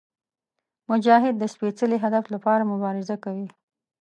[0.91, 3.47] مجاهد د سپېڅلي هدف لپاره مبارزه کوي.